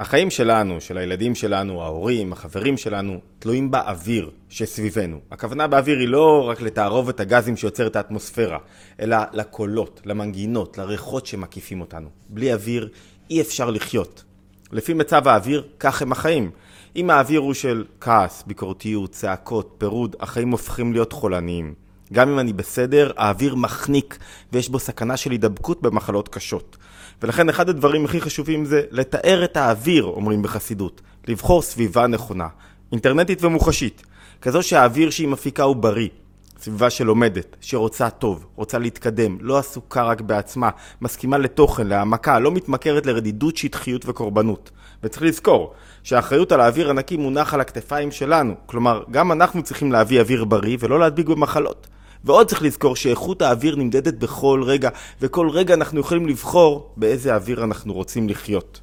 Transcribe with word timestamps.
החיים 0.00 0.30
שלנו, 0.30 0.80
של 0.80 0.98
הילדים 0.98 1.34
שלנו, 1.34 1.82
ההורים, 1.82 2.32
החברים 2.32 2.76
שלנו, 2.76 3.20
תלויים 3.38 3.70
באוויר 3.70 4.30
שסביבנו. 4.48 5.20
הכוונה 5.30 5.66
באוויר 5.66 5.98
היא 5.98 6.08
לא 6.08 6.48
רק 6.48 6.60
לתערובת 6.60 7.20
הגזים 7.20 7.56
שיוצר 7.56 7.86
את 7.86 7.96
האטמוספירה, 7.96 8.58
אלא 9.00 9.16
לקולות, 9.32 10.00
למנגינות, 10.04 10.78
לריחות 10.78 11.26
שמקיפים 11.26 11.80
אותנו. 11.80 12.08
בלי 12.28 12.52
אוויר 12.52 12.88
אי 13.30 13.40
אפשר 13.40 13.70
לחיות. 13.70 14.24
לפי 14.72 14.94
מצב 14.94 15.28
האוויר, 15.28 15.68
כך 15.80 16.02
הם 16.02 16.12
החיים. 16.12 16.50
אם 16.96 17.10
האוויר 17.10 17.40
הוא 17.40 17.54
של 17.54 17.84
כעס, 18.00 18.44
ביקורתיות, 18.46 19.10
צעקות, 19.10 19.74
פירוד, 19.78 20.16
החיים 20.20 20.50
הופכים 20.50 20.92
להיות 20.92 21.12
חולניים. 21.12 21.74
גם 22.12 22.28
אם 22.28 22.38
אני 22.38 22.52
בסדר, 22.52 23.12
האוויר 23.16 23.54
מחניק 23.54 24.18
ויש 24.52 24.68
בו 24.68 24.78
סכנה 24.78 25.16
של 25.16 25.30
הידבקות 25.30 25.82
במחלות 25.82 26.28
קשות. 26.28 26.76
ולכן 27.22 27.48
אחד 27.48 27.68
הדברים 27.68 28.04
הכי 28.04 28.20
חשובים 28.20 28.64
זה 28.64 28.82
לתאר 28.90 29.44
את 29.44 29.56
האוויר, 29.56 30.04
אומרים 30.04 30.42
בחסידות. 30.42 31.00
לבחור 31.28 31.62
סביבה 31.62 32.06
נכונה, 32.06 32.48
אינטרנטית 32.92 33.44
ומוחשית. 33.44 34.02
כזו 34.42 34.62
שהאוויר 34.62 35.10
שהיא 35.10 35.28
מפיקה 35.28 35.62
הוא 35.62 35.76
בריא. 35.76 36.08
סביבה 36.60 36.90
שלומדת, 36.90 37.56
שרוצה 37.60 38.10
טוב, 38.10 38.46
רוצה 38.54 38.78
להתקדם, 38.78 39.38
לא 39.40 39.58
עסוקה 39.58 40.02
רק 40.02 40.20
בעצמה, 40.20 40.70
מסכימה 41.00 41.38
לתוכן, 41.38 41.86
להעמקה, 41.86 42.38
לא 42.38 42.52
מתמכרת 42.52 43.06
לרדידות, 43.06 43.56
שטחיות 43.56 44.08
וקורבנות. 44.08 44.70
וצריך 45.02 45.22
לזכור 45.22 45.72
שהאחריות 46.02 46.52
על 46.52 46.60
האוויר 46.60 46.90
הנקי 46.90 47.16
מונח 47.16 47.54
על 47.54 47.60
הכתפיים 47.60 48.10
שלנו. 48.10 48.54
כלומר, 48.66 49.02
גם 49.10 49.32
אנחנו 49.32 49.62
צריכים 49.62 49.92
להביא 49.92 50.20
אוויר 50.20 50.44
בריא 50.44 50.76
ולא 50.80 51.00
להדביק 51.00 51.26
במחלות. 51.26 51.86
ועוד 52.26 52.48
צריך 52.48 52.62
לזכור 52.62 52.96
שאיכות 52.96 53.42
האוויר 53.42 53.76
נמדדת 53.76 54.14
בכל 54.14 54.62
רגע, 54.66 54.90
וכל 55.20 55.48
רגע 55.48 55.74
אנחנו 55.74 56.00
יכולים 56.00 56.26
לבחור 56.26 56.92
באיזה 56.96 57.34
אוויר 57.34 57.64
אנחנו 57.64 57.92
רוצים 57.94 58.28
לחיות. 58.28 58.80